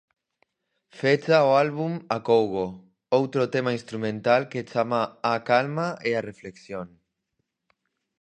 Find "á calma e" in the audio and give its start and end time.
5.31-6.11